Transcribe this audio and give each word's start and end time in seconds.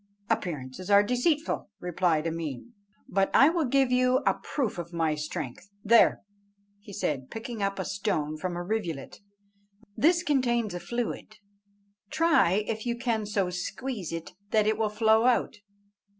"Appearances 0.31 0.89
are 0.89 1.03
deceitful," 1.03 1.69
replied 1.79 2.25
Ameen, 2.25 2.73
"but 3.07 3.29
I 3.35 3.49
will 3.49 3.65
give 3.65 3.91
you 3.91 4.23
a 4.25 4.33
proof 4.33 4.79
of 4.79 4.91
my 4.91 5.13
strength. 5.13 5.69
There," 5.83 6.21
said 6.91 7.19
he, 7.19 7.25
picking 7.27 7.61
up 7.61 7.77
a 7.77 7.85
stone 7.85 8.35
from 8.35 8.55
a 8.55 8.63
rivulet, 8.63 9.19
"this 9.95 10.23
contains 10.23 10.73
a 10.73 10.79
fluid; 10.79 11.35
try 12.09 12.63
if 12.65 12.83
you 12.87 12.97
can 12.97 13.27
so 13.27 13.51
squeeze 13.51 14.11
it 14.11 14.31
that 14.49 14.65
it 14.65 14.79
will 14.79 14.89
flow 14.89 15.25
out." 15.25 15.57